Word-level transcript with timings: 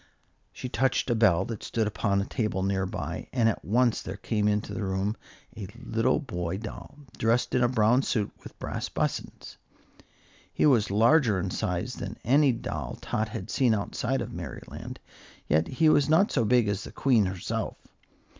She 0.51 0.67
touched 0.67 1.11
a 1.11 1.13
bell 1.13 1.45
that 1.45 1.61
stood 1.61 1.85
upon 1.85 2.19
a 2.21 2.25
table 2.25 2.63
near 2.63 2.87
by, 2.87 3.27
and 3.31 3.47
at 3.47 3.63
once 3.63 4.01
there 4.01 4.17
came 4.17 4.47
into 4.47 4.73
the 4.73 4.83
room 4.83 5.15
a 5.55 5.67
little 5.79 6.17
boy 6.19 6.57
doll, 6.57 6.97
dressed 7.19 7.53
in 7.53 7.61
a 7.63 7.67
brown 7.67 8.01
suit 8.01 8.31
with 8.41 8.57
brass 8.57 8.89
buttons. 8.89 9.57
He 10.51 10.65
was 10.65 10.89
larger 10.89 11.39
in 11.39 11.51
size 11.51 11.93
than 11.93 12.17
any 12.23 12.51
doll 12.51 12.97
Tot 12.99 13.29
had 13.29 13.51
seen 13.51 13.75
outside 13.75 14.21
of 14.21 14.33
Merryland, 14.33 14.99
yet 15.47 15.67
he 15.67 15.87
was 15.87 16.09
not 16.09 16.31
so 16.31 16.45
big 16.45 16.67
as 16.67 16.83
the 16.83 16.91
Queen 16.91 17.27
herself. 17.27 17.77